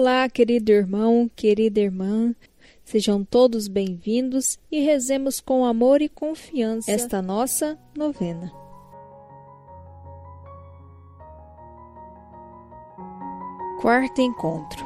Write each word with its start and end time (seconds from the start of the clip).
Olá, 0.00 0.30
querido 0.30 0.72
irmão, 0.72 1.30
querida 1.36 1.78
irmã. 1.78 2.34
Sejam 2.82 3.22
todos 3.22 3.68
bem-vindos 3.68 4.58
e 4.72 4.80
rezemos 4.80 5.42
com 5.42 5.62
amor 5.62 6.00
e 6.00 6.08
confiança 6.08 6.90
esta 6.90 7.20
nossa 7.20 7.78
novena. 7.94 8.50
Quarto 13.82 14.22
encontro. 14.22 14.82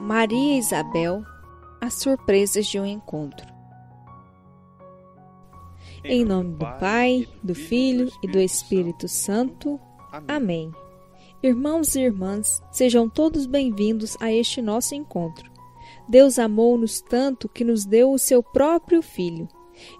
Maria 0.00 0.56
e 0.56 0.58
Isabel, 0.58 1.22
as 1.80 1.94
surpresas 1.94 2.66
de 2.66 2.80
um 2.80 2.84
encontro. 2.84 3.46
Em 6.02 6.24
nome 6.24 6.56
do 6.56 6.66
Pai, 6.80 7.28
do 7.44 7.54
Filho 7.54 8.10
e 8.20 8.26
do 8.26 8.40
Espírito 8.40 9.06
Santo. 9.06 9.78
Amém. 10.26 10.72
Irmãos 11.42 11.96
e 11.96 12.00
irmãs, 12.02 12.62
sejam 12.70 13.08
todos 13.08 13.46
bem-vindos 13.46 14.16
a 14.20 14.32
este 14.32 14.62
nosso 14.62 14.94
encontro. 14.94 15.50
Deus 16.08 16.38
amou-nos 16.38 17.00
tanto 17.00 17.48
que 17.48 17.64
nos 17.64 17.84
deu 17.84 18.12
o 18.12 18.18
seu 18.18 18.44
próprio 18.44 19.02
Filho. 19.02 19.48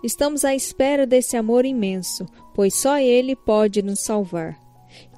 Estamos 0.05 0.45
à 0.45 0.55
espera 0.55 1.05
desse 1.05 1.37
amor 1.37 1.65
imenso, 1.65 2.27
pois 2.55 2.77
só 2.77 2.97
Ele 2.97 3.35
pode 3.35 3.83
nos 3.83 3.99
salvar. 3.99 4.57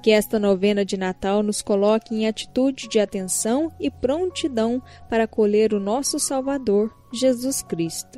Que 0.01 0.09
esta 0.09 0.39
novena 0.39 0.83
de 0.83 0.97
Natal 0.97 1.43
nos 1.43 1.61
coloque 1.61 2.15
em 2.15 2.27
atitude 2.27 2.87
de 2.87 2.99
atenção 2.99 3.71
e 3.79 3.91
prontidão 3.91 4.81
para 5.07 5.25
acolher 5.25 5.75
o 5.75 5.79
nosso 5.79 6.17
Salvador, 6.17 6.91
Jesus 7.13 7.61
Cristo. 7.61 8.17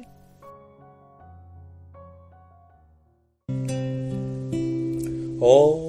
Oh, 5.41 5.86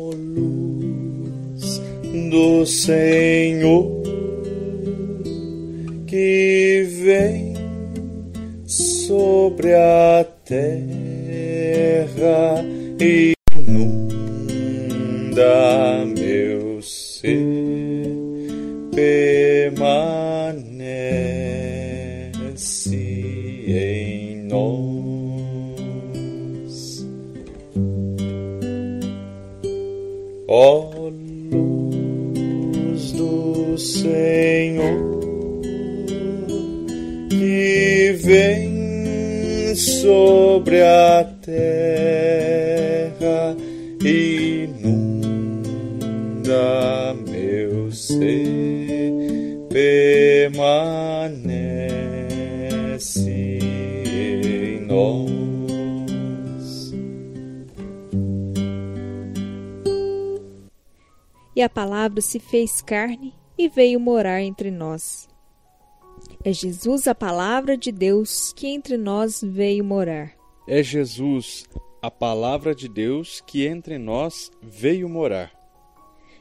do 2.29 2.67
Senhor 2.67 4.03
que 6.07 6.87
vem 7.03 7.55
sobre 8.67 9.75
a 9.75 10.27
terra 10.45 10.65
e 13.01 13.38
sobre 39.79 40.83
a 40.83 41.25
terra 41.41 42.69
inunda 44.01 44.89
meu 47.29 47.93
ser, 47.93 49.13
permanece 49.71 50.51
em 53.63 54.81
nós. 54.85 55.29
E 61.55 61.63
a 61.63 61.69
palavra 61.69 62.21
se 62.21 62.41
fez 62.41 62.83
carne 62.83 63.33
e 63.57 63.69
veio 63.69 64.01
morar 64.01 64.43
entre 64.43 64.73
nós. 64.73 65.29
É 66.45 66.53
Jesus 66.53 67.09
a 67.09 67.15
palavra 67.15 67.77
de 67.77 67.91
Deus 67.91 68.53
que 68.53 68.69
entre 68.69 68.97
nós 68.97 69.41
veio 69.43 69.85
morar. 69.85 70.33
É 70.69 70.83
Jesus 70.83 71.65
a 72.01 72.11
palavra 72.11 72.75
de 72.75 72.89
Deus 72.89 73.43
que 73.47 73.67
entre 73.67 73.99
nós 73.99 74.51
veio 74.63 75.09
morar. 75.09 75.53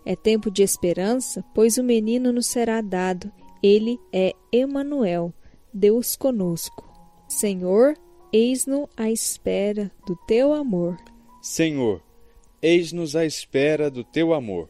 É 0.05 0.15
tempo 0.15 0.51
de 0.51 0.63
esperança, 0.63 1.43
pois 1.53 1.77
o 1.77 1.83
menino 1.83 2.31
nos 2.31 2.47
será 2.47 2.79
dado. 2.79 3.31
Ele 3.61 3.99
é 4.13 4.33
Emanuel, 4.51 5.33
Deus 5.73 6.15
conosco. 6.15 6.87
Senhor, 7.27 7.95
eis-nos 8.31 8.87
à 8.95 9.11
espera 9.11 9.91
do 10.05 10.15
teu 10.27 10.53
amor. 10.53 10.97
Senhor, 11.41 12.01
eis-nos 12.61 13.15
à 13.15 13.25
espera 13.25 13.89
do 13.89 14.03
teu 14.03 14.33
amor. 14.33 14.69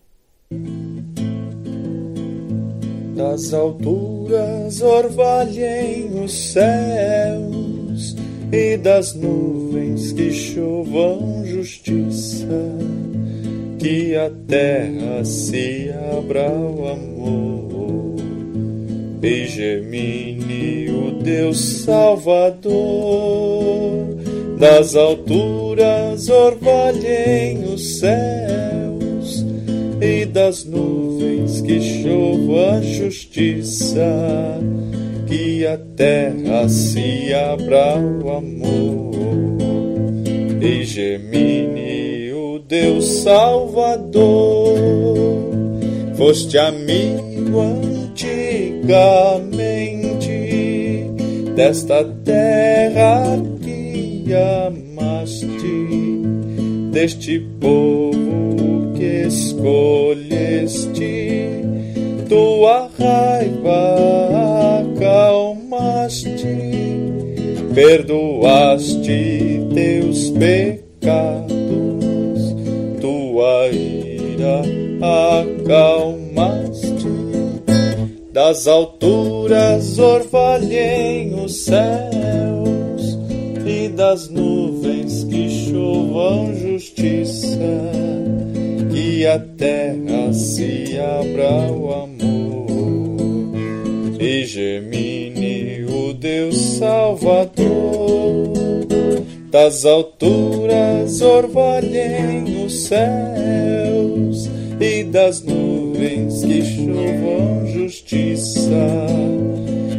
Das 3.18 3.52
alturas 3.52 4.80
orvalhem 4.80 6.24
os 6.24 6.54
céus 6.54 8.16
e 8.52 8.78
das 8.78 9.16
nuvens 9.16 10.12
que 10.12 10.32
chovam 10.32 11.44
justiça, 11.44 12.46
que 13.80 14.16
a 14.16 14.30
terra 14.48 15.26
se 15.26 15.92
abra 16.16 16.48
ao 16.48 16.90
amor. 16.90 18.18
E 19.24 19.48
gemine 19.48 20.92
o 20.92 21.14
Deus 21.24 21.58
Salvador, 21.86 22.70
das 24.60 24.96
alturas 24.96 26.30
orvalhem 26.30 27.64
os 27.74 27.98
céus 27.98 28.87
das 30.28 30.66
nuvens 30.66 31.62
que 31.62 31.82
chova 31.82 32.78
a 32.78 32.82
justiça, 32.82 34.60
que 35.28 35.66
a 35.66 35.78
terra 35.96 36.68
se 36.70 37.34
abra 37.34 37.94
ao 37.94 38.38
amor 38.38 39.16
e 40.62 40.84
gemine 40.84 42.32
o 42.34 42.60
Deus 42.60 43.06
Salvador. 43.24 44.78
Foste 46.16 46.58
amigo 46.58 47.60
antigamente 47.60 48.68
desta 51.56 52.04
terra 52.24 53.24
que 53.62 54.26
amaste, 54.34 56.22
deste 56.92 57.40
povo 57.60 58.37
que 58.98 59.28
escolheste, 59.28 60.90
tua 62.28 62.90
raiva 62.98 64.82
acalmaste, 64.82 66.48
perdoaste 67.76 69.62
teus 69.74 70.32
pecados, 70.32 71.58
tua 73.00 73.68
ira 73.68 74.64
acalmaste. 75.40 76.98
Das 78.34 78.68
alturas 78.68 79.98
orvalhem 80.00 81.36
os 81.44 81.66
céus 81.66 83.18
e 83.66 83.90
das 83.90 84.30
nuvens 84.30 85.24
que 85.24 85.50
chovam 85.50 86.56
justiça, 86.56 87.58
que 89.18 89.26
a 89.26 89.40
terra 89.40 90.32
se 90.32 90.96
abra 91.00 91.50
ao 91.50 92.04
amor. 92.04 92.68
E 94.20 94.46
gemine 94.46 95.86
o 95.86 96.14
Deus 96.14 96.56
Salvador. 96.78 98.54
Das 99.50 99.86
alturas 99.86 101.20
orvalhem 101.22 102.64
os 102.64 102.84
céus. 102.84 104.52
E 104.80 105.04
das 105.06 105.42
nuvens 105.42 106.46
que 106.46 106.62
chovam 106.62 107.66
justiça, 107.74 108.70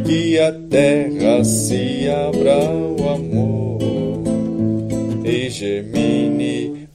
que 0.05 0.39
a 0.39 0.53
terra 0.69 1.43
se 1.43 2.07
abra 2.07 2.55
ao 2.55 3.15
amor 3.15 3.28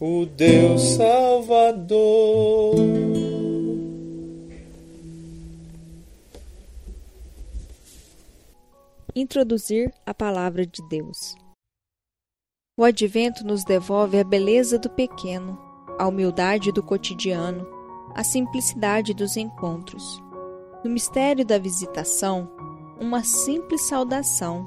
o 0.07 0.27
Deus 0.27 0.83
Salvador. 0.97 2.75
Introduzir 9.17 9.91
a 10.05 10.13
palavra 10.13 10.67
de 10.67 10.87
Deus. 10.91 11.35
O 12.79 12.85
advento 12.85 13.47
nos 13.47 13.65
devolve 13.65 14.21
a 14.21 14.25
beleza 14.25 14.79
do 14.79 14.91
pequeno, 14.91 15.59
a 15.99 16.07
humildade 16.07 16.71
do 16.71 16.83
cotidiano, 16.83 17.67
a 18.15 18.23
simplicidade 18.23 19.15
dos 19.15 19.39
encontros. 19.39 20.23
No 20.85 20.91
mistério 20.91 21.47
da 21.47 21.57
visitação, 21.57 22.51
uma 23.01 23.25
simples 23.25 23.81
saudação, 23.89 24.67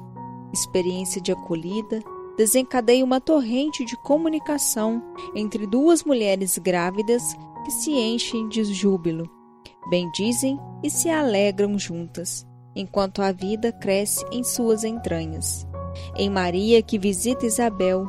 experiência 0.52 1.20
de 1.20 1.30
acolhida, 1.30 2.02
desencadeia 2.38 3.04
uma 3.04 3.20
torrente 3.20 3.84
de 3.84 3.96
comunicação 3.96 5.02
entre 5.34 5.66
duas 5.66 6.04
mulheres 6.04 6.56
grávidas 6.56 7.34
que 7.64 7.72
se 7.72 7.90
enchem 7.90 8.48
de 8.48 8.62
júbilo, 8.62 9.28
bendizem 9.90 10.56
e 10.80 10.88
se 10.88 11.10
alegram 11.10 11.76
juntas, 11.76 12.46
enquanto 12.76 13.22
a 13.22 13.32
vida 13.32 13.72
cresce 13.72 14.24
em 14.30 14.44
suas 14.44 14.84
entranhas. 14.84 15.66
Em 16.16 16.30
Maria, 16.30 16.80
que 16.80 16.96
visita 16.96 17.44
Isabel, 17.44 18.06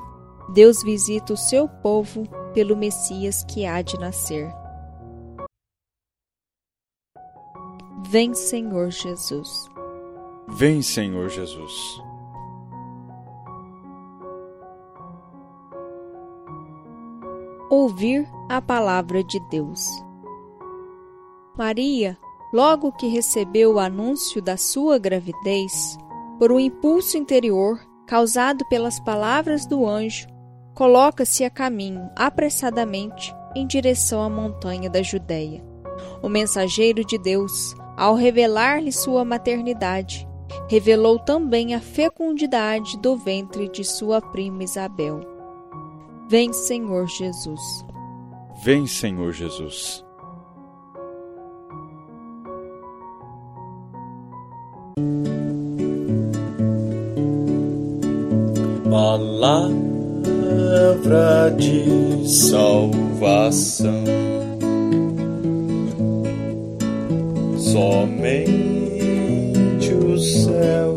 Deus 0.53 0.83
visita 0.83 1.33
o 1.33 1.37
seu 1.37 1.67
povo 1.67 2.23
pelo 2.53 2.77
Messias 2.77 3.43
que 3.43 3.65
há 3.65 3.81
de 3.81 3.97
nascer. 3.99 4.47
Vem, 8.07 8.35
Senhor 8.35 8.91
Jesus. 8.91 9.67
Vem, 10.47 10.83
Senhor 10.83 11.29
Jesus. 11.29 12.08
Ouvir 17.69 18.27
a 18.49 18.59
palavra 18.59 19.23
de 19.23 19.39
Deus. 19.47 19.85
Maria, 21.55 22.17
logo 22.51 22.91
que 22.91 23.07
recebeu 23.07 23.75
o 23.75 23.79
anúncio 23.79 24.41
da 24.41 24.57
sua 24.57 24.97
gravidez, 24.97 25.95
por 26.39 26.51
um 26.51 26.59
impulso 26.59 27.15
interior 27.15 27.79
causado 28.07 28.67
pelas 28.69 28.99
palavras 28.99 29.67
do 29.67 29.87
anjo, 29.87 30.27
coloca-se 30.73 31.43
a 31.43 31.49
caminho 31.51 32.09
apressadamente 32.15 33.31
em 33.55 33.67
direção 33.67 34.23
à 34.23 34.29
montanha 34.29 34.89
da 34.89 35.03
Judéia. 35.03 35.63
O 36.23 36.27
mensageiro 36.27 37.05
de 37.05 37.19
Deus, 37.19 37.75
ao 37.95 38.15
revelar-lhe 38.15 38.91
sua 38.91 39.23
maternidade, 39.23 40.27
revelou 40.67 41.19
também 41.19 41.75
a 41.75 41.79
fecundidade 41.79 42.97
do 42.97 43.15
ventre 43.15 43.69
de 43.69 43.83
sua 43.83 44.19
prima 44.19 44.63
Isabel. 44.63 45.28
Vem, 46.29 46.53
Senhor 46.53 47.07
Jesus. 47.07 47.83
Vem, 48.63 48.85
Senhor 48.85 49.33
Jesus. 49.33 50.05
Palavra 58.91 59.69
de 61.57 62.29
salvação. 62.29 64.03
Somente 67.57 68.69
o 69.95 70.19
céu 70.19 70.88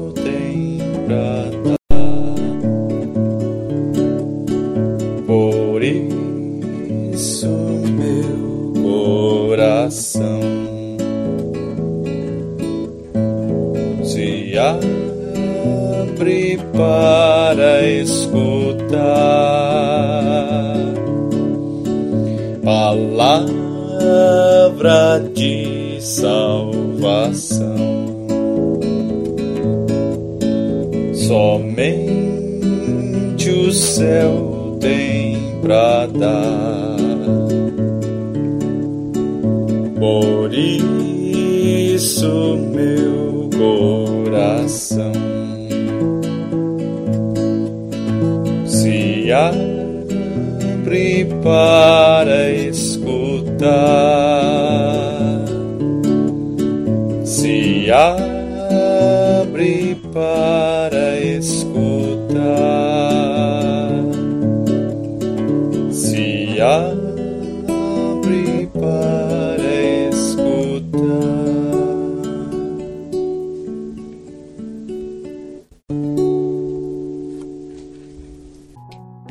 Por 5.83 5.89
isso, 7.13 7.49
meu 7.49 8.73
coração 9.49 10.41
se 14.05 14.57
abre 14.57 16.61
para 16.73 17.85
escutar 17.85 18.93
palavra 22.63 23.51
de 25.35 25.99
salvação. 26.01 27.72
Isso, 42.03 42.59
meu 42.75 43.49
coração. 43.57 45.13
Se 48.67 49.31
abre 49.31 51.29
para 51.45 52.51
escutar, 52.51 53.69
se 57.25 57.89
abre 57.93 59.97
para 60.13 60.62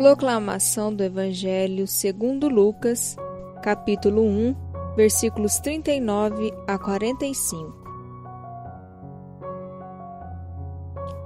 Proclamação 0.02 0.92
do 0.92 1.04
Evangelho 1.04 1.86
segundo 1.86 2.50
Lucas, 2.50 3.16
capítulo 3.62 4.24
1, 4.24 4.56
versículos 4.96 5.60
39 5.60 6.52
a 6.68 6.76
45. 6.76 7.72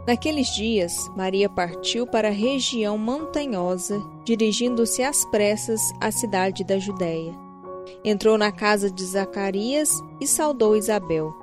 Naqueles 0.06 0.54
dias, 0.54 0.94
Maria 1.16 1.48
partiu 1.48 2.06
para 2.06 2.28
a 2.28 2.32
região 2.32 2.98
montanhosa, 2.98 3.98
dirigindo-se 4.26 5.02
às 5.02 5.24
pressas 5.24 5.80
à 6.02 6.12
cidade 6.12 6.66
da 6.66 6.78
Judéia. 6.78 7.34
Entrou 8.04 8.38
na 8.38 8.52
casa 8.52 8.92
de 8.92 9.06
Zacarias 9.06 9.90
e 10.20 10.28
saudou 10.28 10.76
Isabel. 10.76 11.34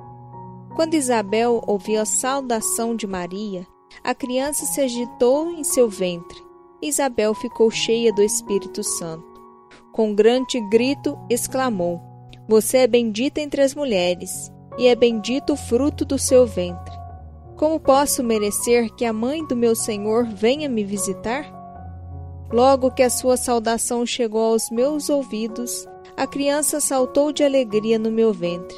Quando 0.76 0.92
Isabel 0.92 1.62
ouviu 1.66 1.98
a 1.98 2.04
saudação 2.04 2.94
de 2.94 3.06
Maria, 3.06 3.66
a 4.04 4.14
criança 4.14 4.66
se 4.66 4.82
agitou 4.82 5.48
em 5.48 5.64
seu 5.64 5.88
ventre. 5.88 6.51
Isabel 6.82 7.32
ficou 7.32 7.70
cheia 7.70 8.12
do 8.12 8.22
Espírito 8.22 8.82
Santo. 8.82 9.40
Com 9.92 10.14
grande 10.14 10.60
grito 10.68 11.16
exclamou: 11.30 12.00
Você 12.48 12.78
é 12.78 12.86
bendita 12.88 13.40
entre 13.40 13.62
as 13.62 13.74
mulheres, 13.74 14.50
e 14.76 14.88
é 14.88 14.94
bendito 14.96 15.52
o 15.52 15.56
fruto 15.56 16.04
do 16.04 16.18
seu 16.18 16.44
ventre. 16.44 16.92
Como 17.56 17.78
posso 17.78 18.24
merecer 18.24 18.92
que 18.96 19.04
a 19.04 19.12
mãe 19.12 19.46
do 19.46 19.54
meu 19.54 19.76
Senhor 19.76 20.24
venha 20.24 20.68
me 20.68 20.82
visitar? 20.82 21.46
Logo 22.50 22.90
que 22.90 23.02
a 23.02 23.10
sua 23.10 23.36
saudação 23.36 24.04
chegou 24.04 24.52
aos 24.52 24.68
meus 24.68 25.08
ouvidos, 25.08 25.86
a 26.16 26.26
criança 26.26 26.80
saltou 26.80 27.32
de 27.32 27.44
alegria 27.44 27.98
no 27.98 28.10
meu 28.10 28.32
ventre. 28.32 28.76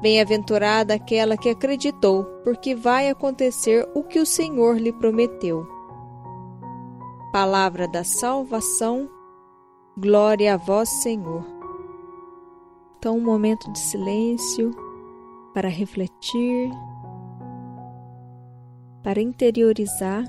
Bem-aventurada 0.00 0.94
aquela 0.94 1.36
que 1.36 1.50
acreditou, 1.50 2.24
porque 2.42 2.74
vai 2.74 3.08
acontecer 3.08 3.86
o 3.94 4.02
que 4.02 4.18
o 4.18 4.26
Senhor 4.26 4.78
lhe 4.78 4.92
prometeu. 4.92 5.66
Palavra 7.32 7.88
da 7.88 8.04
salvação, 8.04 9.08
glória 9.96 10.52
a 10.52 10.58
vós, 10.58 10.90
Senhor. 11.02 11.42
Então, 12.98 13.16
um 13.16 13.24
momento 13.24 13.72
de 13.72 13.78
silêncio 13.78 14.70
para 15.54 15.66
refletir, 15.66 16.70
para 19.02 19.22
interiorizar 19.22 20.24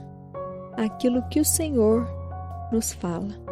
aquilo 0.77 1.21
que 1.27 1.41
o 1.41 1.45
Senhor 1.45 2.07
nos 2.71 2.93
fala. 2.93 3.42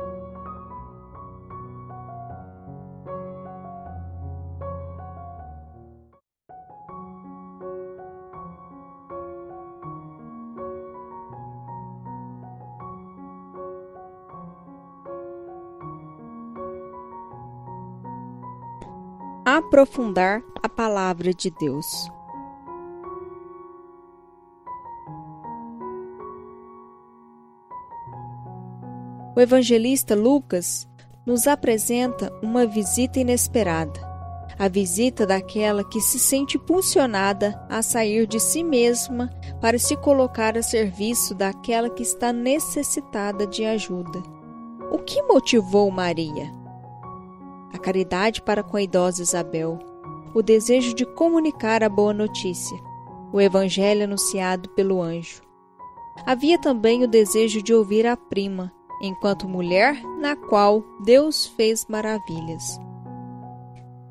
Aprofundar 19.81 20.43
a 20.61 20.69
palavra 20.69 21.33
de 21.33 21.49
Deus. 21.49 22.07
O 29.35 29.39
evangelista 29.39 30.13
Lucas 30.13 30.87
nos 31.25 31.47
apresenta 31.47 32.31
uma 32.43 32.65
visita 32.65 33.19
inesperada, 33.19 33.99
a 34.59 34.67
visita 34.67 35.25
daquela 35.25 35.83
que 35.83 35.99
se 35.99 36.19
sente 36.19 36.57
impulsionada 36.57 37.59
a 37.67 37.81
sair 37.81 38.27
de 38.27 38.39
si 38.39 38.63
mesma 38.63 39.31
para 39.59 39.79
se 39.79 39.97
colocar 39.97 40.55
a 40.55 40.61
serviço 40.61 41.33
daquela 41.33 41.89
que 41.89 42.03
está 42.03 42.31
necessitada 42.31 43.47
de 43.47 43.65
ajuda. 43.65 44.21
O 44.91 44.99
que 44.99 45.23
motivou 45.23 45.89
Maria? 45.89 46.60
A 47.73 47.77
caridade 47.77 48.41
para 48.41 48.63
com 48.63 48.77
a 48.77 48.81
idosa 48.81 49.21
Isabel, 49.21 49.79
o 50.33 50.41
desejo 50.41 50.93
de 50.93 51.05
comunicar 51.05 51.83
a 51.83 51.89
boa 51.89 52.13
notícia, 52.13 52.77
o 53.33 53.39
evangelho 53.39 54.03
anunciado 54.03 54.69
pelo 54.69 55.01
anjo. 55.01 55.41
Havia 56.25 56.59
também 56.59 57.03
o 57.03 57.07
desejo 57.07 57.61
de 57.61 57.73
ouvir 57.73 58.05
a 58.05 58.15
prima, 58.15 58.71
enquanto 59.01 59.47
mulher 59.47 60.01
na 60.19 60.35
qual 60.35 60.83
Deus 61.03 61.45
fez 61.45 61.85
maravilhas. 61.89 62.79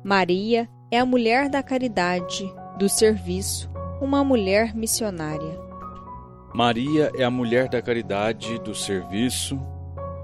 Maria 0.03 0.69
é 0.89 0.99
a 0.99 1.05
mulher 1.05 1.49
da 1.49 1.63
caridade, 1.63 2.51
do 2.77 2.89
serviço, 2.89 3.69
uma 4.01 4.23
mulher 4.23 4.75
missionária. 4.75 5.59
Maria 6.53 7.11
é 7.15 7.23
a 7.23 7.31
mulher 7.31 7.69
da 7.69 7.81
caridade, 7.81 8.59
do 8.59 8.75
serviço, 8.75 9.57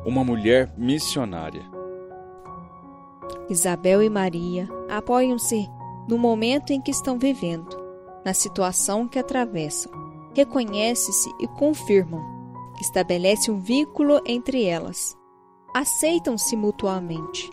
uma 0.06 0.24
mulher 0.24 0.74
missionária. 0.76 1.77
Isabel 3.50 4.04
e 4.04 4.10
Maria 4.10 4.68
apoiam-se 4.90 5.70
no 6.08 6.18
momento 6.18 6.72
em 6.72 6.82
que 6.82 6.92
estão 6.92 7.18
vivendo, 7.18 7.78
na 8.24 8.34
situação 8.34 9.08
que 9.08 9.20
atravessam. 9.20 9.92
Reconhecem-se 10.34 11.30
e 11.40 11.48
confirmam. 11.48 12.22
Estabelece 12.80 13.50
um 13.50 13.60
vínculo 13.60 14.22
entre 14.26 14.64
elas. 14.64 15.18
Aceitam-se 15.74 16.56
mutuamente. 16.56 17.50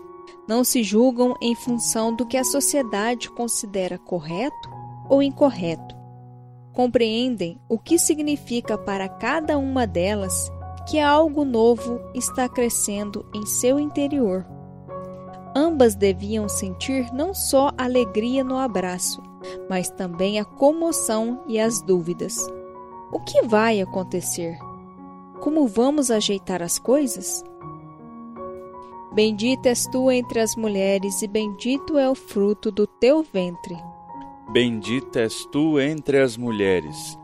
Não 0.47 0.63
se 0.63 0.83
julgam 0.83 1.35
em 1.41 1.55
função 1.55 2.15
do 2.15 2.27
que 2.27 2.37
a 2.37 2.45
sociedade 2.45 3.31
considera 3.31 3.99
correto 3.99 4.69
ou 5.09 5.23
incorreto. 5.23 5.95
Compreendem 6.75 7.59
o 7.69 7.79
que 7.79 7.99
significa 7.99 8.77
para 8.77 9.09
cada 9.09 9.57
uma 9.57 9.87
delas 9.87 10.51
que 10.89 11.01
algo 11.01 11.45
novo 11.45 12.01
está 12.15 12.49
crescendo 12.49 13.25
em 13.35 13.47
seu 13.47 13.79
interior. 13.79 14.54
Ambas 15.55 15.95
deviam 15.95 16.49
sentir 16.49 17.13
não 17.13 17.33
só 17.33 17.71
alegria 17.79 18.43
no 18.43 18.57
abraço, 18.59 19.23
mas 19.71 19.89
também 19.89 20.41
a 20.41 20.45
comoção 20.45 21.43
e 21.47 21.61
as 21.61 21.81
dúvidas. 21.81 22.37
O 23.13 23.21
que 23.21 23.43
vai 23.43 23.81
acontecer? 23.81 24.59
Como 25.41 25.69
vamos 25.69 26.11
ajeitar 26.11 26.63
as 26.63 26.79
coisas? 26.79 27.45
Bendita 29.15 29.69
és 29.69 29.87
tu 29.87 30.11
entre 30.11 30.41
as 30.41 30.57
mulheres, 30.57 31.23
e 31.23 31.29
bendito 31.29 31.97
é 31.97 32.11
o 32.11 32.17
fruto 32.17 32.73
do 32.73 32.85
teu 32.85 33.23
ventre. 33.23 33.77
Bendita 34.51 35.21
és 35.21 35.47
tu 35.53 35.79
entre 35.79 36.19
as 36.19 36.37
mulheres, 36.37 37.17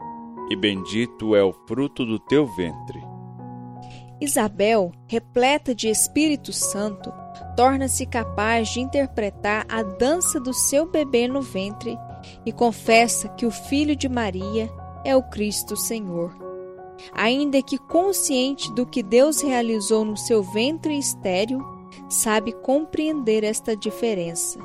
e 0.48 0.54
bendito 0.54 1.34
é 1.34 1.42
o 1.42 1.52
fruto 1.66 2.06
do 2.06 2.20
teu 2.20 2.46
ventre. 2.46 3.02
Isabel, 4.20 4.92
repleta 5.08 5.74
de 5.74 5.88
Espírito 5.88 6.52
Santo, 6.52 7.12
torna-se 7.60 8.06
capaz 8.06 8.70
de 8.70 8.80
interpretar 8.80 9.66
a 9.68 9.82
dança 9.82 10.40
do 10.40 10.54
seu 10.54 10.86
bebê 10.86 11.28
no 11.28 11.42
ventre 11.42 11.94
e 12.46 12.50
confessa 12.50 13.28
que 13.28 13.44
o 13.44 13.50
filho 13.50 13.94
de 13.94 14.08
Maria 14.08 14.72
é 15.04 15.14
o 15.14 15.22
Cristo 15.22 15.76
Senhor. 15.76 16.34
Ainda 17.12 17.60
que 17.60 17.76
consciente 17.76 18.72
do 18.72 18.86
que 18.86 19.02
Deus 19.02 19.42
realizou 19.42 20.06
no 20.06 20.16
seu 20.16 20.42
ventre 20.42 20.98
estéril, 20.98 21.62
sabe 22.08 22.50
compreender 22.50 23.44
esta 23.44 23.76
diferença. 23.76 24.58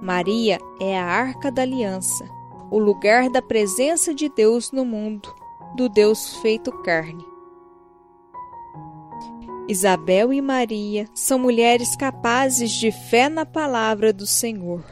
Maria 0.00 0.58
é 0.80 0.98
a 0.98 1.04
arca 1.04 1.52
da 1.52 1.60
aliança, 1.60 2.26
o 2.70 2.78
lugar 2.78 3.28
da 3.28 3.42
presença 3.42 4.14
de 4.14 4.26
Deus 4.30 4.72
no 4.72 4.86
mundo, 4.86 5.34
do 5.76 5.86
Deus 5.86 6.38
feito 6.38 6.72
carne. 6.72 7.27
Isabel 9.68 10.32
e 10.32 10.40
Maria 10.40 11.06
são 11.14 11.38
mulheres 11.38 11.94
capazes 11.94 12.70
de 12.70 12.90
fé 12.90 13.28
na 13.28 13.44
palavra 13.44 14.14
do 14.14 14.26
Senhor. 14.26 14.82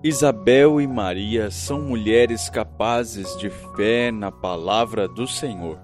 Isabel 0.00 0.80
e 0.80 0.86
Maria 0.86 1.50
são 1.50 1.80
mulheres 1.80 2.48
capazes 2.48 3.36
de 3.36 3.50
fé 3.50 4.12
na 4.12 4.30
palavra 4.30 5.08
do 5.08 5.26
Senhor. 5.26 5.80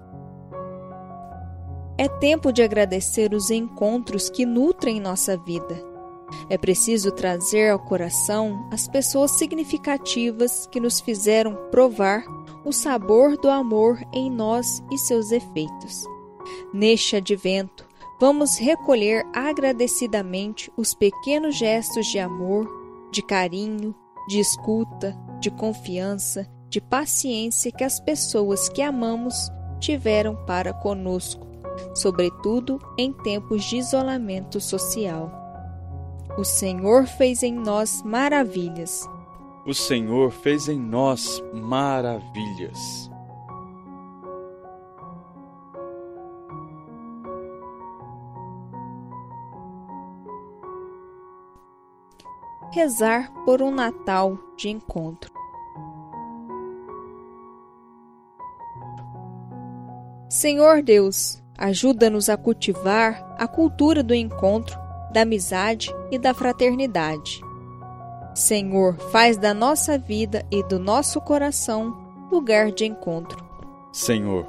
É 1.97 2.07
tempo 2.07 2.53
de 2.53 2.63
agradecer 2.63 3.33
os 3.33 3.51
encontros 3.51 4.29
que 4.29 4.45
nutrem 4.45 5.01
nossa 5.01 5.35
vida. 5.35 5.83
É 6.49 6.57
preciso 6.57 7.11
trazer 7.11 7.71
ao 7.71 7.79
coração 7.79 8.69
as 8.71 8.87
pessoas 8.87 9.31
significativas 9.31 10.65
que 10.67 10.79
nos 10.79 11.01
fizeram 11.01 11.57
provar 11.69 12.23
o 12.63 12.71
sabor 12.71 13.35
do 13.35 13.49
amor 13.49 13.99
em 14.13 14.31
nós 14.31 14.81
e 14.89 14.97
seus 14.97 15.29
efeitos. 15.29 16.05
Neste 16.73 17.17
advento, 17.17 17.85
vamos 18.23 18.57
recolher 18.57 19.25
agradecidamente 19.33 20.71
os 20.77 20.93
pequenos 20.93 21.57
gestos 21.57 22.07
de 22.07 22.19
amor, 22.19 22.65
de 23.11 23.21
carinho, 23.21 23.93
de 24.29 24.39
escuta, 24.39 25.13
de 25.41 25.51
confiança, 25.51 26.49
de 26.69 26.79
paciência 26.79 27.69
que 27.69 27.83
as 27.83 27.99
pessoas 27.99 28.69
que 28.69 28.81
amamos 28.81 29.51
tiveram 29.77 30.37
para 30.45 30.71
conosco, 30.71 31.45
sobretudo 31.93 32.79
em 32.97 33.11
tempos 33.11 33.65
de 33.65 33.75
isolamento 33.75 34.61
social. 34.61 35.29
O 36.37 36.45
Senhor 36.45 37.05
fez 37.05 37.43
em 37.43 37.53
nós 37.53 38.01
maravilhas. 38.03 39.05
O 39.65 39.73
Senhor 39.73 40.31
fez 40.31 40.69
em 40.69 40.79
nós 40.79 41.43
maravilhas. 41.51 43.11
Rezar 52.73 53.31
por 53.45 53.61
um 53.61 53.69
Natal 53.69 54.35
de 54.57 54.67
encontro. 54.67 55.31
Senhor 60.27 60.81
Deus, 60.81 61.39
ajuda-nos 61.55 62.29
a 62.29 62.35
cultivar 62.35 63.35
a 63.37 63.47
cultura 63.47 64.01
do 64.01 64.15
encontro, 64.15 64.75
da 65.11 65.21
amizade 65.21 65.93
e 66.09 66.17
da 66.17 66.33
fraternidade. 66.33 67.41
Senhor, 68.33 68.97
faz 69.11 69.37
da 69.37 69.53
nossa 69.53 69.95
vida 69.95 70.43
e 70.49 70.63
do 70.63 70.79
nosso 70.79 71.21
coração 71.21 71.95
lugar 72.31 72.71
de 72.71 72.85
encontro. 72.85 73.45
Senhor, 73.91 74.47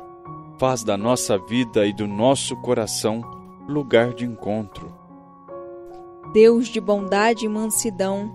faz 0.58 0.82
da 0.82 0.96
nossa 0.96 1.36
vida 1.36 1.86
e 1.86 1.92
do 1.92 2.06
nosso 2.06 2.56
coração 2.62 3.20
lugar 3.68 4.14
de 4.14 4.24
encontro. 4.24 5.03
Deus 6.34 6.66
de 6.66 6.80
bondade 6.80 7.46
e 7.46 7.48
mansidão, 7.48 8.28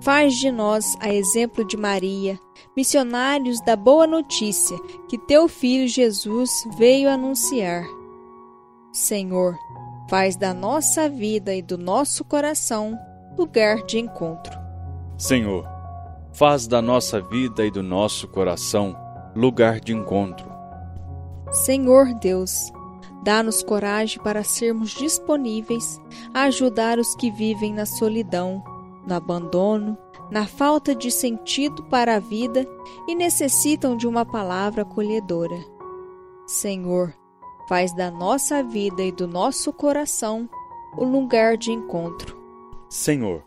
faz 0.00 0.34
de 0.34 0.50
nós, 0.50 0.96
a 0.98 1.14
exemplo 1.14 1.64
de 1.64 1.76
Maria, 1.76 2.36
missionários 2.76 3.60
da 3.60 3.76
boa 3.76 4.08
notícia 4.08 4.76
que 5.08 5.16
teu 5.16 5.46
filho 5.46 5.86
Jesus 5.86 6.50
veio 6.76 7.08
anunciar. 7.08 7.86
Senhor, 8.92 9.56
faz 10.10 10.34
da 10.36 10.52
nossa 10.52 11.08
vida 11.08 11.54
e 11.54 11.62
do 11.62 11.78
nosso 11.78 12.24
coração 12.24 12.98
lugar 13.38 13.84
de 13.84 14.00
encontro. 14.00 14.58
Senhor, 15.16 15.64
faz 16.32 16.66
da 16.66 16.82
nossa 16.82 17.20
vida 17.20 17.64
e 17.64 17.70
do 17.70 17.84
nosso 17.84 18.26
coração 18.26 18.96
lugar 19.32 19.78
de 19.78 19.92
encontro. 19.92 20.52
Senhor 21.52 22.12
Deus, 22.14 22.72
Dá-nos 23.24 23.62
coragem 23.62 24.22
para 24.22 24.44
sermos 24.44 24.90
disponíveis 24.90 25.98
a 26.34 26.42
ajudar 26.42 26.98
os 26.98 27.14
que 27.14 27.30
vivem 27.30 27.72
na 27.72 27.86
solidão, 27.86 28.62
no 29.06 29.14
abandono, 29.14 29.96
na 30.30 30.46
falta 30.46 30.94
de 30.94 31.10
sentido 31.10 31.82
para 31.84 32.16
a 32.16 32.18
vida 32.18 32.68
e 33.08 33.14
necessitam 33.14 33.96
de 33.96 34.06
uma 34.06 34.26
palavra 34.26 34.82
acolhedora. 34.82 35.56
Senhor, 36.46 37.14
faz 37.66 37.94
da 37.94 38.10
nossa 38.10 38.62
vida 38.62 39.02
e 39.02 39.10
do 39.10 39.26
nosso 39.26 39.72
coração 39.72 40.46
o 40.94 41.04
lugar 41.04 41.56
de 41.56 41.72
encontro. 41.72 42.38
Senhor, 42.90 43.42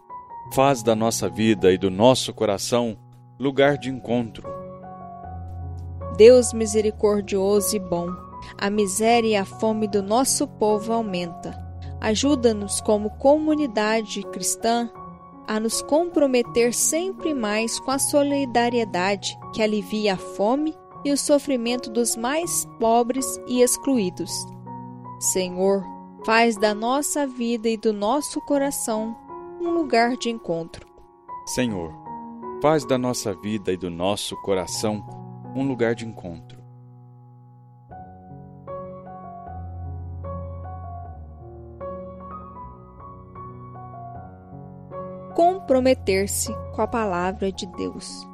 faz 0.51 0.81
da 0.81 0.95
nossa 0.95 1.29
vida 1.29 1.71
e 1.71 1.77
do 1.77 1.91
nosso 1.91 2.33
coração 2.33 2.97
lugar 3.39 3.77
de 3.77 3.91
encontro. 3.91 4.47
Deus 6.17 6.51
misericordioso 6.51 7.75
e 7.75 7.79
bom, 7.79 8.07
a 8.57 8.69
miséria 8.69 9.29
e 9.29 9.35
a 9.35 9.45
fome 9.45 9.87
do 9.87 10.03
nosso 10.03 10.47
povo 10.47 10.93
aumenta. 10.93 11.57
Ajuda-nos 11.99 12.79
como 12.81 13.09
comunidade 13.11 14.21
cristã 14.23 14.89
a 15.47 15.59
nos 15.59 15.81
comprometer 15.81 16.73
sempre 16.73 17.33
mais 17.33 17.79
com 17.79 17.91
a 17.91 17.97
solidariedade 17.97 19.37
que 19.53 19.63
alivia 19.63 20.13
a 20.13 20.17
fome 20.17 20.75
e 21.05 21.11
o 21.11 21.17
sofrimento 21.17 21.89
dos 21.89 22.15
mais 22.17 22.67
pobres 22.79 23.25
e 23.47 23.61
excluídos. 23.61 24.31
Senhor, 25.19 25.83
faz 26.25 26.57
da 26.57 26.73
nossa 26.75 27.25
vida 27.25 27.69
e 27.69 27.77
do 27.77 27.93
nosso 27.93 28.41
coração 28.41 29.15
um 29.61 29.71
lugar 29.71 30.17
de 30.17 30.29
encontro. 30.29 30.85
Senhor, 31.45 31.93
faz 32.61 32.85
da 32.85 32.97
nossa 32.97 33.33
vida 33.33 33.71
e 33.71 33.77
do 33.77 33.89
nosso 33.89 34.35
coração 34.41 35.03
um 35.55 35.65
lugar 35.65 35.95
de 35.95 36.05
encontro. 36.05 36.56
Comprometer-se 45.37 46.51
com 46.73 46.81
a 46.81 46.87
palavra 46.87 47.51
de 47.51 47.67
Deus. 47.67 48.27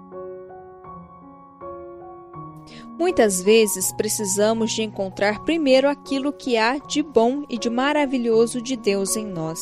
Muitas 2.97 3.41
vezes 3.41 3.91
precisamos 3.91 4.71
de 4.71 4.83
encontrar 4.83 5.43
primeiro 5.43 5.89
aquilo 5.89 6.31
que 6.31 6.55
há 6.55 6.77
de 6.77 7.03
bom 7.03 7.43
e 7.49 7.57
de 7.57 7.69
maravilhoso 7.69 8.61
de 8.61 8.77
Deus 8.77 9.17
em 9.17 9.25
nós. 9.25 9.59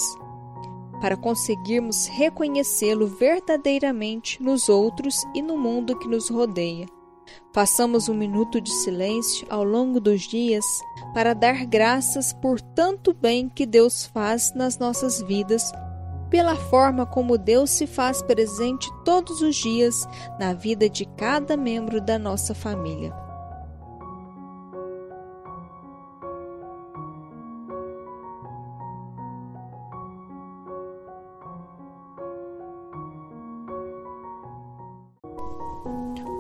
para 1.01 1.17
conseguirmos 1.17 2.05
reconhecê-lo 2.05 3.07
verdadeiramente 3.07 4.39
nos 4.39 4.69
outros 4.69 5.15
e 5.33 5.41
no 5.41 5.57
mundo 5.57 5.98
que 5.98 6.07
nos 6.07 6.29
rodeia. 6.29 6.86
Façamos 7.51 8.07
um 8.07 8.13
minuto 8.13 8.62
de 8.62 8.71
silêncio 8.71 9.48
ao 9.50 9.63
longo 9.63 10.00
dos 10.00 10.21
dias 10.21 10.63
para 11.12 11.33
dar 11.33 11.65
graças 11.65 12.31
por 12.33 12.62
tanto 12.62 13.15
bem 13.15 13.50
que 13.50 13.65
Deus 13.65 14.05
faz 14.05 14.53
nas 14.53 14.77
nossas 14.77 15.19
vidas, 15.24 15.71
pela 16.31 16.55
forma 16.55 17.05
como 17.05 17.38
Deus 17.38 17.69
se 17.69 17.85
faz 17.85 18.21
presente 18.21 18.89
todos 19.03 19.41
os 19.41 19.57
dias 19.57 20.07
na 20.39 20.53
vida 20.53 20.89
de 20.89 21.05
cada 21.05 21.57
membro 21.57 22.00
da 22.00 22.17
nossa 22.17 22.55
família. 22.55 23.13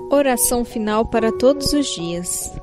Oração 0.09 0.63
final 0.63 1.05
para 1.05 1.31
todos 1.31 1.73
os 1.73 1.87
dias. 1.87 2.53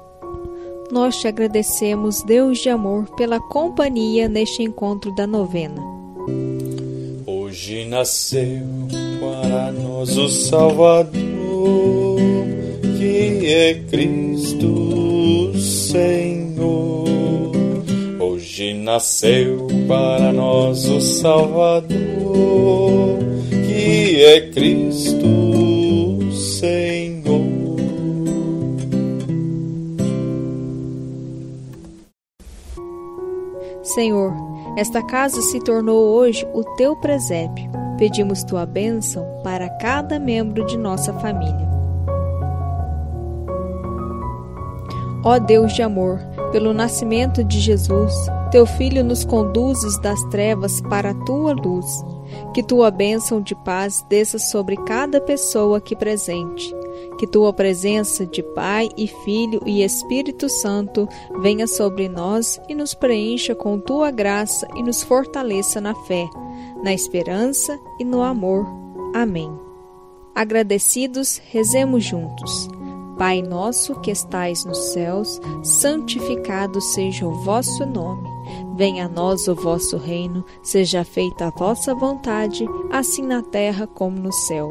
Nós 0.90 1.16
te 1.16 1.28
agradecemos, 1.28 2.23
Deus 2.23 2.58
de 2.58 2.70
amor, 2.70 3.08
pela 3.16 3.40
companhia 3.40 4.28
neste 4.28 4.62
encontro 4.62 5.14
da 5.14 5.26
novena. 5.26 5.88
Hoje 7.49 7.87
nasceu 7.87 8.61
para 9.19 9.73
nós 9.73 10.19
o 10.19 10.28
Salvador, 10.28 11.09
que 12.99 13.47
é 13.50 13.75
Cristo 13.90 15.59
Senhor. 15.59 17.07
Hoje 18.21 18.75
nasceu 18.75 19.67
para 19.88 20.31
nós 20.31 20.85
o 20.90 21.00
Salvador, 21.00 21.88
que 23.67 24.23
é 24.23 24.50
Cristo 24.50 25.26
Senhor, 33.99 34.48
esta 34.78 35.02
casa 35.02 35.42
se 35.42 35.58
tornou 35.58 36.14
hoje 36.14 36.47
o 36.54 36.62
teu 36.76 36.94
presépio. 36.94 37.68
Pedimos 37.99 38.44
tua 38.44 38.64
bênção 38.64 39.26
para 39.42 39.68
cada 39.68 40.20
membro 40.20 40.64
de 40.66 40.78
nossa 40.78 41.12
família. 41.14 41.68
Ó 45.25 45.37
Deus 45.40 45.73
de 45.73 45.82
amor, 45.82 46.20
pelo 46.52 46.73
nascimento 46.73 47.42
de 47.42 47.58
Jesus, 47.58 48.14
teu 48.52 48.64
Filho 48.64 49.02
nos 49.02 49.25
conduzes 49.25 49.99
das 49.99 50.23
trevas 50.26 50.80
para 50.82 51.11
a 51.11 51.25
tua 51.25 51.54
luz. 51.54 52.04
Que 52.54 52.62
tua 52.62 52.88
bênção 52.88 53.40
de 53.42 53.56
paz 53.56 54.06
desça 54.08 54.38
sobre 54.38 54.76
cada 54.76 55.20
pessoa 55.20 55.78
aqui 55.78 55.97
presente 55.97 56.77
que 57.18 57.26
tua 57.26 57.52
presença 57.52 58.25
de 58.25 58.42
Pai 58.42 58.88
e 58.96 59.08
Filho 59.08 59.60
e 59.66 59.82
Espírito 59.82 60.48
Santo 60.48 61.08
venha 61.40 61.66
sobre 61.66 62.08
nós 62.08 62.60
e 62.68 62.75
nos 62.75 62.94
preencha 62.94 63.54
com 63.54 63.78
tua 63.78 64.10
graça 64.10 64.68
e 64.76 64.82
nos 64.82 65.02
fortaleça 65.02 65.80
na 65.80 65.94
fé, 65.94 66.30
na 66.82 66.94
esperança 66.94 67.78
e 67.98 68.04
no 68.04 68.22
amor. 68.22 68.66
Amém. 69.14 69.50
Agradecidos, 70.34 71.42
rezemos 71.50 72.04
juntos. 72.04 72.68
Pai 73.18 73.42
nosso 73.42 74.00
que 74.00 74.12
estais 74.12 74.64
nos 74.64 74.78
céus, 74.92 75.40
santificado 75.64 76.80
seja 76.80 77.26
o 77.26 77.32
vosso 77.42 77.84
nome. 77.84 78.28
Venha 78.76 79.06
a 79.06 79.08
nós 79.08 79.49
o 79.49 79.56
vosso 79.56 79.97
reino, 79.97 80.45
seja 80.62 81.02
feita 81.02 81.49
a 81.49 81.50
vossa 81.50 81.93
vontade, 81.97 82.64
assim 82.93 83.23
na 83.23 83.43
terra 83.43 83.88
como 83.88 84.16
no 84.21 84.32
céu. 84.32 84.71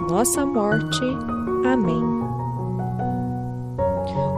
nossa 0.00 0.44
morte. 0.44 1.02
Amém. 1.64 2.02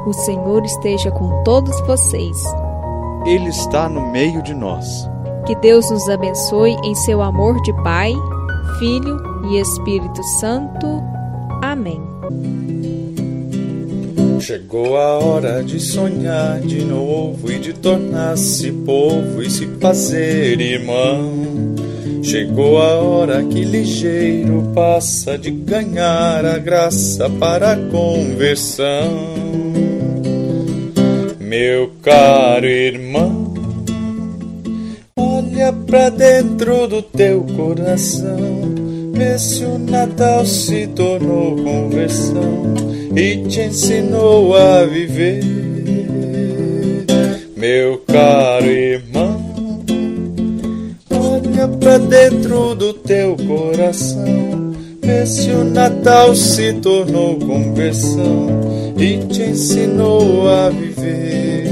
O 0.07 0.13
Senhor 0.13 0.65
esteja 0.65 1.11
com 1.11 1.43
todos 1.43 1.79
vocês. 1.83 2.37
Ele 3.27 3.49
está 3.49 3.89
no 3.89 4.11
meio 4.11 4.43
de 4.43 4.55
nós. 4.55 5.09
Que 5.47 5.55
Deus 5.57 5.91
nos 5.91 6.09
abençoe 6.09 6.77
em 6.85 6.95
seu 6.95 7.21
amor 7.23 7.61
de 7.63 7.73
Pai, 7.83 8.15
Filho 8.79 9.21
e 9.51 9.59
Espírito 9.59 10.23
Santo. 10.41 10.87
Amém. 11.63 12.01
Chegou 14.41 14.97
a 14.97 15.19
hora 15.19 15.63
de 15.63 15.81
sonhar 15.81 16.61
de 16.61 16.85
novo 16.85 17.51
e 17.51 17.59
de 17.59 17.73
tornar-se 17.73 18.73
povo 18.73 19.43
e 19.43 19.51
se 19.51 19.67
fazer 19.79 20.61
irmão. 20.61 21.78
Chegou 22.23 22.83
a 22.83 22.95
hora 22.97 23.43
que 23.45 23.65
ligeiro 23.65 24.71
passa 24.75 25.39
de 25.39 25.51
ganhar 25.51 26.45
a 26.45 26.59
graça 26.59 27.29
para 27.31 27.73
a 27.73 27.77
conversão. 27.77 29.49
Meu 31.41 31.91
caro 32.03 32.67
irmão, 32.67 33.55
olha 35.17 35.73
pra 35.73 36.11
dentro 36.11 36.87
do 36.87 37.01
teu 37.01 37.43
coração, 37.57 38.37
vê 39.15 39.39
se 39.39 39.65
o 39.65 39.79
Natal 39.79 40.45
se 40.45 40.87
tornou 40.89 41.57
conversão 41.57 42.75
e 43.17 43.49
te 43.49 43.63
ensinou 43.63 44.55
a 44.55 44.85
viver. 44.85 45.43
Meu 47.57 47.99
caro 48.07 48.67
irmão, 48.67 49.08
Olha 51.59 51.67
pra 51.77 51.99
dentro 51.99 52.77
do 52.77 52.95
teu 52.95 53.37
coração. 53.37 54.71
Vê 55.03 55.27
se 55.27 55.51
o 55.51 55.65
Natal 55.65 56.33
se 56.37 56.73
tornou 56.75 57.37
conversão 57.37 58.47
e 58.97 59.27
te 59.27 59.43
ensinou 59.43 60.49
a 60.49 60.71
viver. 60.71 61.67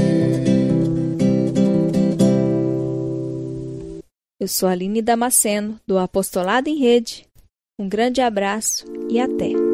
Eu 4.37 4.47
sou 4.49 4.67
Aline 4.67 5.01
Damasceno, 5.01 5.79
do 5.87 5.97
Apostolado 5.97 6.67
em 6.67 6.77
Rede. 6.77 7.25
Um 7.79 7.87
grande 7.87 8.19
abraço 8.19 8.83
e 9.09 9.21
até! 9.21 9.66